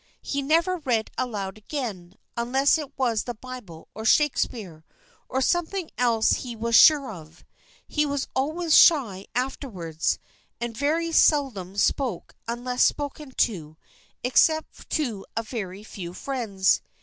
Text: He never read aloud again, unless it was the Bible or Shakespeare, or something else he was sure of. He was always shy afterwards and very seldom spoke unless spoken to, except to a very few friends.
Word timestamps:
He 0.23 0.41
never 0.41 0.77
read 0.77 1.11
aloud 1.15 1.59
again, 1.59 2.15
unless 2.35 2.79
it 2.79 2.97
was 2.97 3.23
the 3.25 3.35
Bible 3.35 3.87
or 3.93 4.03
Shakespeare, 4.03 4.83
or 5.29 5.41
something 5.41 5.91
else 5.95 6.31
he 6.37 6.55
was 6.55 6.73
sure 6.75 7.11
of. 7.11 7.45
He 7.87 8.03
was 8.03 8.27
always 8.35 8.75
shy 8.75 9.27
afterwards 9.35 10.17
and 10.59 10.75
very 10.75 11.11
seldom 11.11 11.77
spoke 11.77 12.33
unless 12.47 12.81
spoken 12.81 13.29
to, 13.45 13.77
except 14.23 14.89
to 14.89 15.23
a 15.37 15.43
very 15.43 15.83
few 15.83 16.13
friends. 16.15 16.81